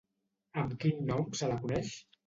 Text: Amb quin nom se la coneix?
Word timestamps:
Amb 0.63 0.73
quin 0.85 1.05
nom 1.13 1.31
se 1.43 1.53
la 1.55 1.63
coneix? 1.65 1.97